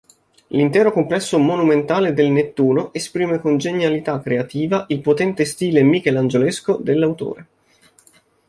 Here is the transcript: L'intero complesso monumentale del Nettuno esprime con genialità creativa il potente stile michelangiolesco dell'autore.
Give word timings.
L'intero 0.47 0.91
complesso 0.91 1.37
monumentale 1.37 2.13
del 2.13 2.31
Nettuno 2.31 2.91
esprime 2.91 3.39
con 3.39 3.57
genialità 3.59 4.19
creativa 4.19 4.85
il 4.89 4.99
potente 4.99 5.45
stile 5.45 5.83
michelangiolesco 5.83 6.77
dell'autore. 6.77 7.47